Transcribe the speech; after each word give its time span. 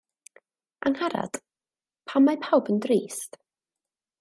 Angharad, 0.89 1.37
pam 2.11 2.27
mae 2.29 2.41
pawb 2.47 2.73
yn 2.75 2.83
drist 2.87 3.41